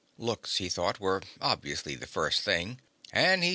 [0.17, 3.49] Looks, he thought, were obviously the first thing, and he certainly had those.